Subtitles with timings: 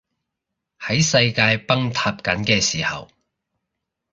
[0.79, 3.07] 喺世界崩塌緊嘅時候